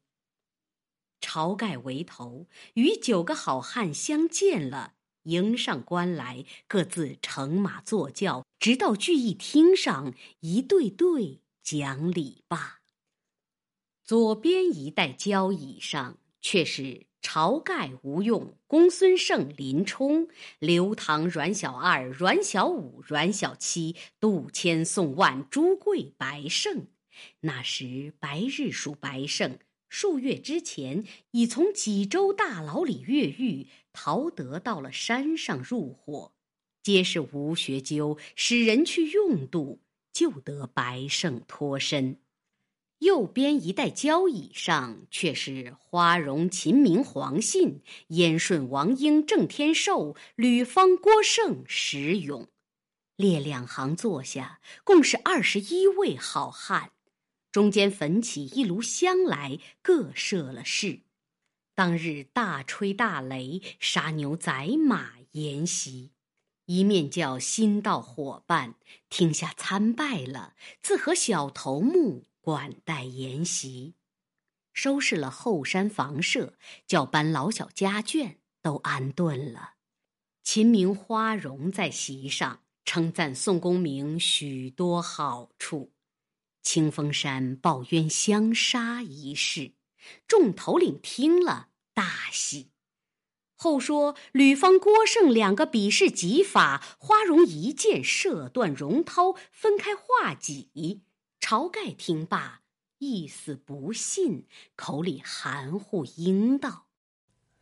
[1.19, 4.93] 晁盖为头，与九个好汉相见了。
[5.27, 12.79] 迎上关来，各自乘马坐轿，直到聚义厅上，一对对讲礼罢。
[14.03, 26.87] 左边一带交椅上，却是晁盖、吴用、公孙胜、林冲、刘唐、阮小二、阮小五、阮小七、杜迁、宋万、朱贵、白胜。
[27.41, 29.59] 那时白日属白胜。
[29.89, 33.67] 数月之前，已从济州大牢里越狱，
[33.99, 36.31] 逃得到了山上入伙，
[36.83, 39.79] 皆是吴学究使人去用度，
[40.13, 42.19] 就得白胜脱身。
[42.99, 52.47] 右边一带交椅上，却是花荣、秦明、黄信、燕顺、王英、郑天寿、吕方、郭盛、石勇，
[53.15, 56.91] 列两行坐下，共是二十一位好汉。
[57.51, 60.99] 中间焚起一炉香来，各设了事。
[61.77, 66.09] 当日大吹大擂，杀牛宰马，筵席。
[66.65, 68.73] 一面叫新到伙伴
[69.11, 73.93] 听下参拜了，自和小头目管待筵席。
[74.73, 79.75] 收拾了后山房舍，叫搬老小家眷都安顿了。
[80.41, 85.93] 秦明花荣在席上称赞宋公明许多好处。
[86.63, 89.73] 清风山报冤相杀一事，
[90.27, 92.69] 众头领听了大喜。
[93.55, 101.01] 后说吕方、郭盛两个比试技法，花荣一箭射断荣涛，分开画戟。
[101.39, 102.61] 晁盖听罢，
[102.99, 104.45] 意思不信，
[104.75, 106.85] 口里含糊应道：“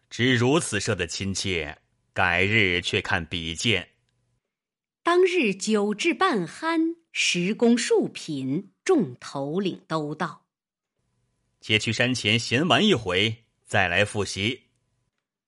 [0.09, 1.77] 只如此射的亲切，
[2.11, 3.91] 改日却看比剑。”
[5.01, 10.45] 当日酒至半酣，时工数品，众头领都到。
[11.61, 14.63] 且去山前闲玩一回，再来复习。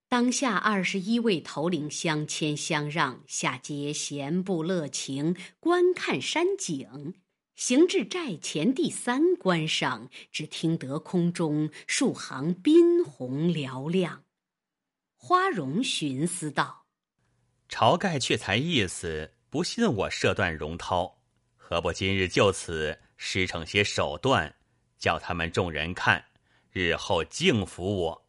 [0.10, 7.16] 当下二十一位头领相谦相让，下阶闲步乐情，观看山景。
[7.56, 14.24] 行至寨前第三关上，只听得空中数行宾鸿嘹亮。
[15.16, 16.86] 花荣寻思道
[17.68, 21.24] ：“晁盖却才意思，不信我射断荣涛，
[21.56, 24.56] 何不今日就此施成些手段，
[25.00, 26.24] 叫他们众人看，
[26.78, 28.28] 日后敬服我。”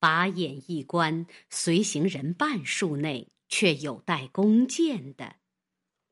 [0.00, 5.36] 把眼一观，随行人半数内，却有带弓箭的。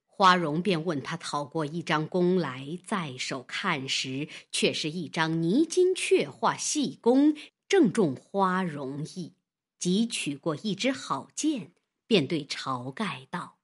[0.04, 7.36] 花荣便问他讨过一张弓来，在手看时，却是一张泥金雀画细弓，
[7.68, 9.34] 正中花荣意。
[9.78, 11.70] 即取过一支好箭，
[12.06, 13.58] 便对晁盖道：“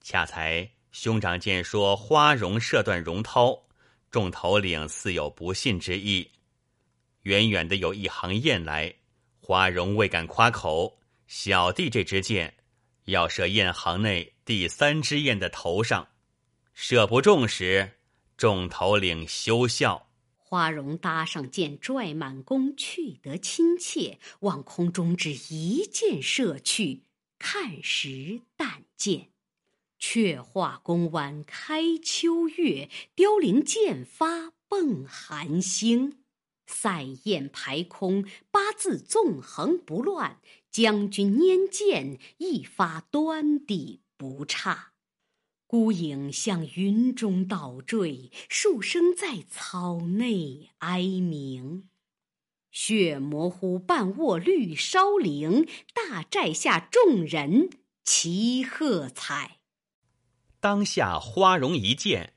[0.00, 3.58] 恰才兄长见说花荣射断荣涛，
[4.10, 6.30] 众头领似有不信之意。
[7.22, 8.94] 远远的有一行雁来，
[9.40, 10.98] 花荣未敢夸口。
[11.26, 12.54] 小弟这支箭。”
[13.06, 16.08] 要射雁行内第三只雁的头上，
[16.74, 17.94] 射不中时，
[18.36, 20.10] 众头领休笑。
[20.36, 27.06] 花荣搭上箭，拽满弓，去得亲切，往空中只一箭射去。
[27.38, 29.30] 看时，但见
[29.98, 36.19] 却画弓弯开秋月，凋零箭发迸寒星。
[36.70, 40.38] 塞雁排空，八字纵横不乱。
[40.70, 44.92] 将军拈剑，一发端地不差。
[45.66, 51.88] 孤影向云中倒坠，数声在草内哀鸣。
[52.70, 57.70] 血模糊半卧绿梢灵，大寨下众人
[58.04, 59.58] 齐喝彩。
[60.60, 62.34] 当下花荣一箭，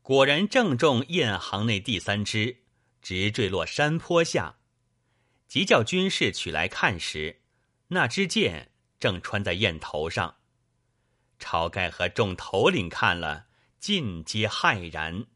[0.00, 2.63] 果然正中雁行内第三支，
[3.04, 4.56] 直坠落山坡下。
[5.46, 7.42] 即叫军士取来看时。
[7.88, 10.36] 那支箭正穿在雁头上，
[11.38, 13.46] 晁盖和众头领看了，
[13.78, 15.26] 尽皆骇然，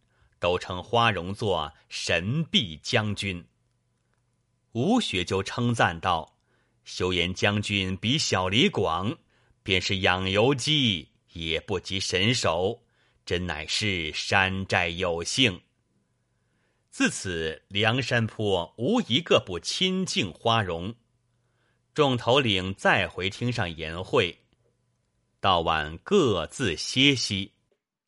[0.40, 3.46] 都称花荣作神臂将军。
[4.72, 6.38] 吴学就称赞道
[6.84, 9.18] ：“休言将军比小李广，
[9.62, 12.82] 便是养由基也不及神手，
[13.26, 15.60] 真乃是山寨有幸。”
[16.98, 20.96] 自此，梁山坡无一个不亲近花荣。
[21.94, 24.36] 众头领再回厅上言会，
[25.38, 27.52] 到晚各自歇息。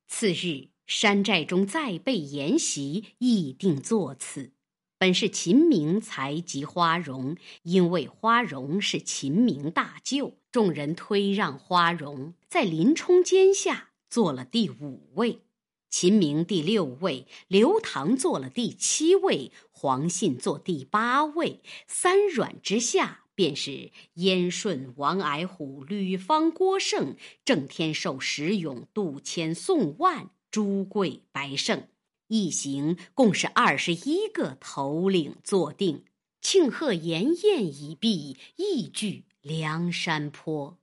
[0.09, 4.55] 次日，山寨中再备筵席，议定作此。
[4.99, 15.43] 本是秦明才及花荣，因为花荣是秦明大舅，众人推让花荣，在林冲肩下做了第五位，
[15.91, 23.25] 秦明第六位，刘唐做了第七位，黄信做第八位，三阮之下。
[23.33, 31.89] 便是燕顺、王矮虎、吕方、郭盛、郑天寿、石勇、杜迁、宋万、朱贵、白胜，
[32.29, 36.05] 一行共是二十一个头领坐定，
[36.43, 40.80] 庆贺筵宴已毕，亦聚梁山坡。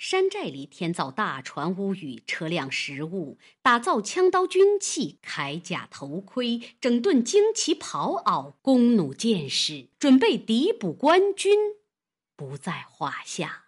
[0.00, 11.54] 山寨里添造大船屋宇，车辆食物，打造枪刀军器、铠甲头盔，整顿旌旗袍袄，弓弩箭矢，准备抵补官军，
[12.34, 13.66] 不在话下。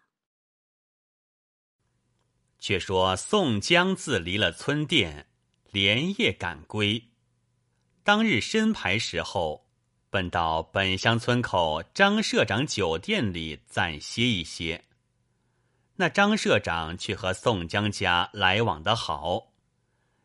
[2.59, 5.26] 却说宋江自离了村店，
[5.70, 7.11] 连夜赶归。
[8.03, 9.66] 当日申牌时候，
[10.09, 14.83] 奔到本乡村口张社长酒店里暂歇一歇。
[15.97, 19.53] 那张社长却和宋江家来往的好，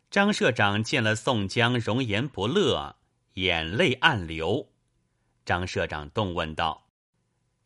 [0.10, 2.96] 张社长见了宋江容颜不乐，
[3.34, 4.70] 眼泪暗流。
[5.46, 6.88] 张社长动问道：“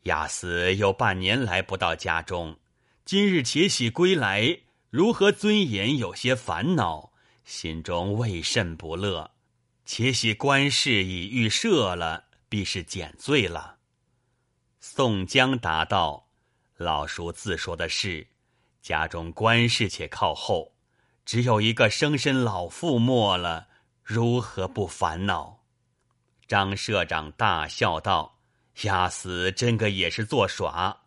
[0.04, 2.58] 亚死有半年来不到家中，
[3.04, 4.58] 今日且喜归来，
[4.90, 7.12] 如何尊严有些烦恼，
[7.44, 9.30] 心中未甚不乐？
[9.84, 13.78] 且喜官事已预设了，必是减罪了。”
[14.80, 16.31] 宋江答道。
[16.76, 18.26] 老叔自说的是，
[18.80, 20.74] 家中官事且靠后，
[21.24, 23.68] 只有一个生身老父没了，
[24.02, 25.64] 如何不烦恼？
[26.48, 28.40] 张社长大笑道
[28.82, 31.04] ：“压死真个也是作耍。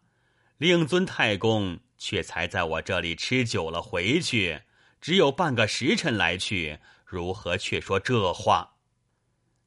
[0.57, 4.61] 令尊太公却才在我这里吃酒了，回去
[5.01, 8.77] 只有半个时辰来去，如何却说这话？”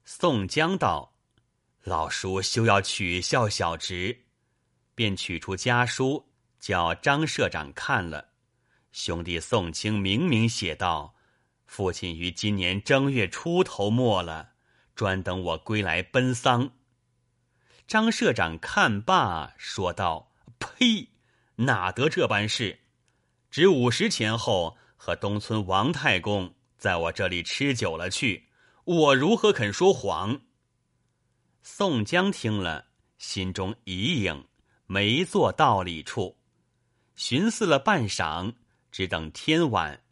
[0.05, 1.15] 宋江道
[1.85, 4.25] ：“老叔休要取笑小侄。”
[4.99, 6.27] 便取出家书，
[6.59, 8.31] 叫张社长看了，
[8.91, 11.15] 兄弟宋清明明写道
[11.67, 14.55] ：“父亲于今年正月初头没了，
[14.97, 16.73] 专等我归来奔丧。”
[17.87, 21.11] 张社长看罢，说道：“呸！
[21.55, 22.81] 哪得这般事？
[23.53, 28.49] 值午时前后，和东村王太公在我这里吃酒了去，
[28.85, 30.41] 我如何肯说谎？”
[31.63, 32.87] 宋江听了，
[33.17, 34.48] 心中疑影，
[34.91, 36.39] 没做道理处，
[37.15, 38.55] 寻思了半晌。
[38.91, 40.03] 只等天晚，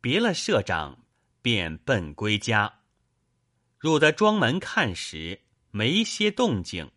[0.00, 1.04] 别了社长，
[1.42, 2.82] 便奔归家。
[3.76, 5.40] 入得庄门看时，
[5.72, 6.92] 没些动静。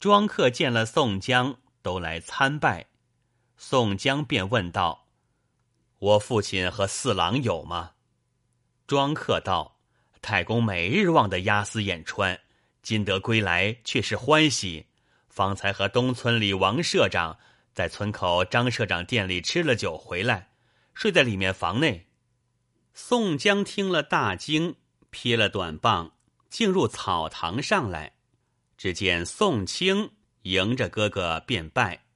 [0.00, 2.88] 庄客见了宋江，都来参拜。
[3.56, 5.06] 宋江便问道
[6.00, 7.92] ：“我父亲和四郎有吗？”
[8.88, 9.78] 庄客道
[10.20, 12.40] ：“太公每日望得押司眼穿，
[12.82, 14.86] 今得归来，却是欢喜。
[15.30, 17.38] 方才和东村里王社长。”
[17.72, 20.50] 在村口张社长店里吃了酒回来，
[20.92, 22.08] 睡在里面房内。
[22.92, 24.74] 宋江听了大惊，
[25.10, 26.12] 撇了短棒，
[26.50, 28.14] 进入草堂上来，
[28.76, 30.10] 只见宋清
[30.42, 32.06] 迎着哥哥便拜。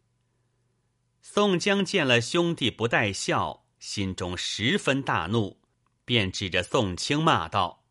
[1.23, 5.61] 宋江见了兄弟不带笑，心中十分大怒，
[6.05, 7.85] 便指着宋清骂道：“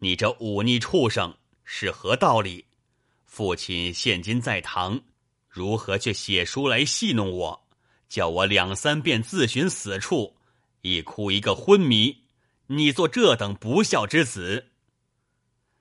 [0.00, 2.67] 你这忤逆畜生，是何道理？
[3.28, 5.00] 父亲现今在堂。”
[5.48, 7.68] 如何却写书来戏弄我，
[8.08, 10.36] 叫我两三遍自寻死处，
[10.82, 12.24] 一哭一个昏迷。
[12.66, 14.72] 你做这等不孝之子！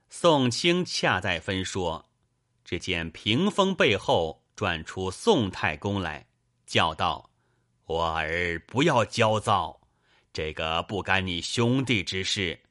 [0.10, 2.10] 宋清恰待分说，
[2.64, 6.28] 只见屏风背后转出宋太公来，
[6.66, 7.30] 叫道
[7.86, 9.82] ：“我儿不要焦躁，
[10.32, 12.62] 这个不干你兄弟之事，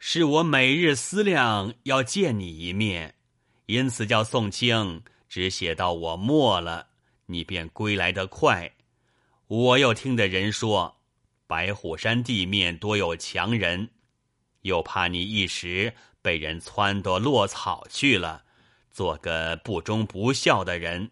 [0.00, 3.14] 是我每日思量要见你一面，
[3.66, 5.02] 因此叫宋清。”
[5.32, 6.88] 只写到我没了，
[7.24, 8.70] 你便归来得快。
[9.46, 10.94] 我又听的人说，
[11.46, 13.88] 白虎山地面多有强人，
[14.60, 18.44] 又怕你一时被人撺掇落草去了，
[18.90, 21.10] 做个不忠不孝的人，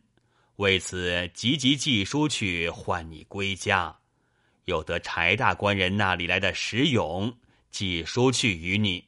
[0.57, 3.97] 为此急急寄书去唤你归家。
[4.67, 7.35] 又得柴大官人那里来的石勇
[7.71, 9.03] 寄书去与你。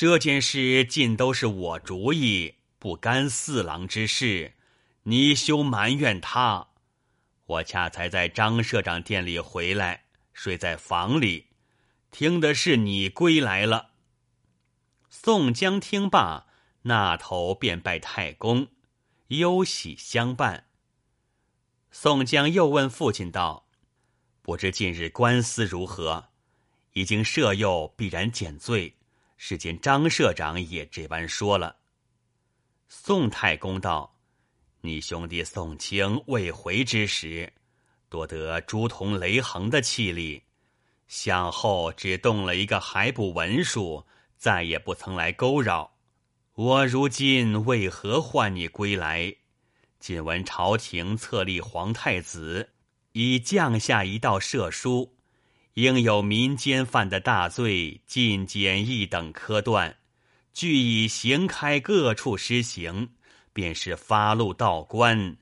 [0.00, 2.54] 这件事尽都是我主意。
[2.78, 4.54] 不干四郎之事，
[5.02, 6.68] 你休埋怨他。
[7.44, 11.48] 我恰才在张社长店里回来，睡在房里，
[12.10, 13.90] 听的是你归来了。
[15.10, 16.46] 宋江听罢，
[16.84, 18.68] 那头便拜太公，
[19.26, 20.68] 忧喜相伴。
[21.90, 23.68] 宋江又问父亲道
[24.40, 26.30] ：“不知近日官司如何？
[26.94, 28.96] 已经赦宥，必然减罪。
[29.42, 31.74] 是见张社长也这般说了。”
[32.88, 34.14] 宋太公道
[34.82, 37.50] ：“你兄弟宋清未回之时，
[38.10, 40.42] 多得朱仝、雷横的气力，
[41.08, 44.04] 向后只动了一个还不文书，
[44.36, 45.90] 再也不曾来勾扰。
[46.52, 49.34] 我如今为何唤你归来？
[50.00, 52.74] 仅闻朝廷册立皇太子，
[53.12, 55.16] 已降下一道赦书，
[55.80, 59.96] 应有民间犯的大罪，尽减一等科断。”
[60.52, 63.10] 俱已行开各处施行，
[63.52, 65.36] 便是发禄道官，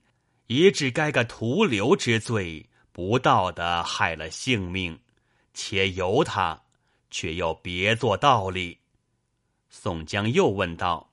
[0.49, 5.01] 也只该个徒留之罪，不道的害了性命，
[5.55, 6.63] 且由他，
[7.11, 8.79] 却又别做道理。
[9.71, 11.11] 宋江又问道：“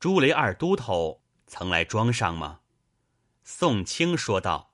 [0.00, 2.58] 朱雷二都头曾来庄上吗？”
[3.44, 4.72] 宋清说道：“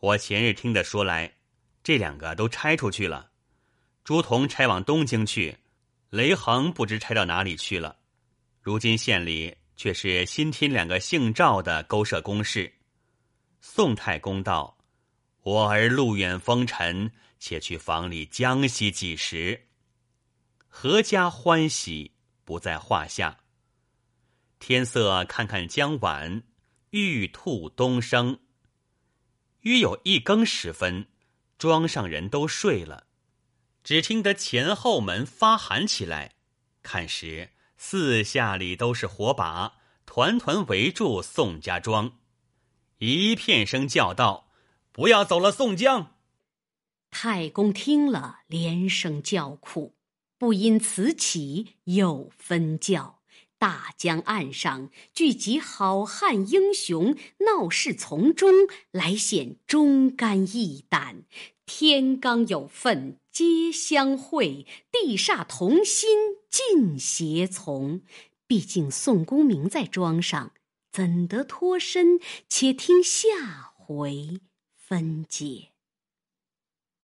[0.00, 1.32] 我前日听的说来，
[1.90, 3.32] 这两个都拆出去了，
[4.04, 5.58] 朱仝拆往东京去。”
[6.10, 7.96] 雷横不知拆到哪里去了，
[8.60, 12.72] 如今县里却是新添两个姓赵的勾设公事。
[13.60, 14.78] 宋太公道
[15.42, 17.10] ：“我儿路远风尘，
[17.40, 19.66] 且去房里江西几时？”
[20.72, 22.12] 阖家欢喜
[22.44, 23.36] 不在话下。
[24.60, 26.44] 天色看看将晚，
[26.90, 28.38] 玉兔东升。
[29.62, 31.08] 约有一更时分，
[31.60, 33.04] 庄上人都睡了。
[33.84, 36.34] 只听得前后门发喊起来，
[36.82, 39.74] 看时四下里都是火把，
[40.06, 42.18] 团团围住宋家庄。
[42.98, 44.48] 一片声叫道
[44.90, 46.14] ：“不要走了，宋江！”
[47.10, 49.94] 太公听了，连声叫苦，
[50.38, 53.19] 不因此起，又分教。
[53.60, 58.50] 大江岸上聚集好汉英雄，闹市从中
[58.90, 61.24] 来显忠肝义胆，
[61.66, 66.08] 天罡有份皆相会，地煞同心
[66.48, 68.00] 尽协从。
[68.46, 70.52] 毕竟宋公明在庄上，
[70.90, 72.18] 怎得脱身？
[72.48, 74.40] 且听下回
[74.74, 75.69] 分解。